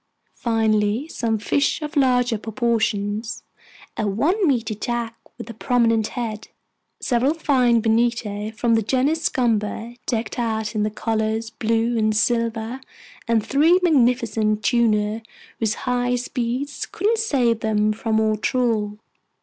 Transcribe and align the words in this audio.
finally, 0.33 1.07
some 1.07 1.37
fish 1.37 1.79
of 1.83 1.95
larger 1.95 2.35
proportions: 2.39 3.43
a 3.95 4.07
one 4.07 4.47
meter 4.47 4.73
jack 4.73 5.15
with 5.37 5.47
a 5.47 5.53
prominent 5.53 6.07
head, 6.17 6.47
several 6.99 7.35
fine 7.35 7.81
bonito 7.81 8.49
from 8.49 8.73
the 8.73 8.81
genus 8.81 9.21
Scomber 9.29 9.93
decked 10.07 10.39
out 10.39 10.73
in 10.73 10.81
the 10.81 10.89
colors 10.89 11.51
blue 11.51 11.99
and 11.99 12.17
silver, 12.17 12.81
and 13.27 13.45
three 13.45 13.79
magnificent 13.83 14.63
tuna 14.63 15.21
whose 15.59 15.75
high 15.85 16.15
speeds 16.15 16.87
couldn't 16.87 17.19
save 17.19 17.59
them 17.59 17.93
from 17.93 18.19
our 18.19 18.35
trawl. 18.37 18.97